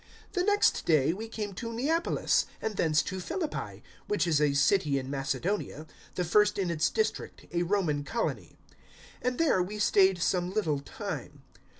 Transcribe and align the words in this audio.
The 0.31 0.41
next 0.41 0.83
day 0.87 1.13
we 1.13 1.27
came 1.27 1.53
to 1.53 1.71
Neapolis, 1.71 2.47
016:012 2.63 2.65
and 2.67 2.75
thence 2.75 3.03
to 3.03 3.19
Philippi, 3.19 3.83
which 4.07 4.25
is 4.25 4.41
a 4.41 4.53
city 4.55 4.97
in 4.97 5.11
Macedonia, 5.11 5.85
the 6.15 6.23
first 6.25 6.57
in 6.57 6.71
its 6.71 6.89
district, 6.89 7.45
a 7.51 7.61
Roman 7.61 8.03
colony. 8.03 8.57
And 9.21 9.37
there 9.37 9.61
we 9.61 9.77
stayed 9.77 10.19
some 10.19 10.51
little 10.53 10.79
time. 10.79 11.43